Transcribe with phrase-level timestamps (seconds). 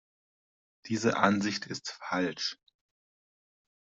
[0.87, 2.57] Diese Ansicht ist falsch.